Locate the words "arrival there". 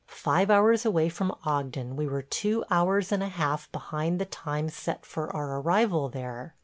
5.61-6.55